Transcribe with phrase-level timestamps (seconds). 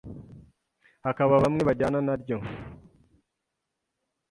[1.05, 2.37] hakaba bamwe bajyana naryo,